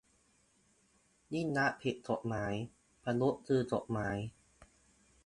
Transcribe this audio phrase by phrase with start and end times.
[1.33, 2.53] ยิ่งลักษณ์ผิดกฎหมาย
[3.03, 4.15] ประยุทธ์คือกฎหมาย